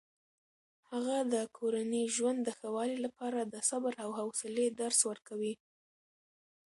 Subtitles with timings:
[0.91, 5.53] هغه د کورني ژوند د ښه والي لپاره د صبر او حوصلې درس ورکوي.